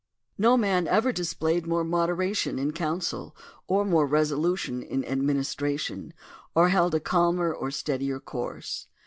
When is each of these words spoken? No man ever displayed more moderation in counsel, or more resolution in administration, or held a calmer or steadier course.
No 0.39 0.57
man 0.57 0.87
ever 0.87 1.11
displayed 1.11 1.67
more 1.67 1.83
moderation 1.83 2.57
in 2.57 2.71
counsel, 2.71 3.35
or 3.67 3.85
more 3.85 4.07
resolution 4.07 4.81
in 4.81 5.05
administration, 5.05 6.11
or 6.55 6.69
held 6.69 6.95
a 6.95 6.99
calmer 6.99 7.53
or 7.53 7.69
steadier 7.69 8.19
course. 8.19 8.87